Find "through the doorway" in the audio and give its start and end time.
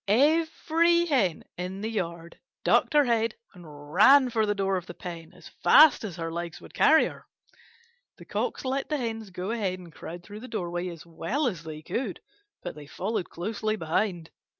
10.23-10.87